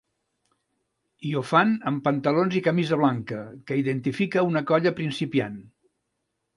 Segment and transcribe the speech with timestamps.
[1.31, 5.65] I ho fan amb pantalons i camisa blanca, que identifica una colla principiant.